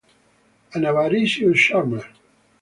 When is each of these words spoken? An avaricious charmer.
An 0.73 0.83
avaricious 0.83 1.55
charmer. 1.59 2.03